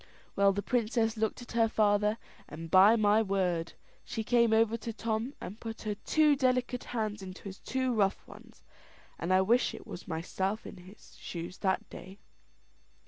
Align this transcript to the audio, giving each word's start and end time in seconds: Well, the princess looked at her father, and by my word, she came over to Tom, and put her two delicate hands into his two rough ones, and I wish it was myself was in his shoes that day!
Well, 0.35 0.51
the 0.51 0.63
princess 0.63 1.15
looked 1.15 1.43
at 1.43 1.51
her 1.51 1.69
father, 1.69 2.17
and 2.49 2.71
by 2.71 2.95
my 2.95 3.21
word, 3.21 3.73
she 4.03 4.23
came 4.23 4.51
over 4.51 4.75
to 4.77 4.91
Tom, 4.91 5.35
and 5.39 5.59
put 5.59 5.83
her 5.83 5.93
two 5.93 6.35
delicate 6.35 6.85
hands 6.85 7.21
into 7.21 7.43
his 7.43 7.59
two 7.59 7.93
rough 7.93 8.27
ones, 8.27 8.63
and 9.19 9.31
I 9.31 9.41
wish 9.41 9.75
it 9.75 9.85
was 9.85 10.07
myself 10.07 10.63
was 10.65 10.73
in 10.73 10.85
his 10.85 11.15
shoes 11.17 11.59
that 11.59 11.87
day! 11.91 12.17